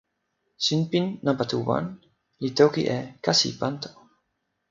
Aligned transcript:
sinpin 0.65 1.05
nanpa 1.23 1.43
tu 1.51 1.57
wan 1.67 1.85
li 2.41 2.49
toki 2.57 2.81
e 2.97 2.99
"kasi 3.23 3.49
Panto". 3.59 3.89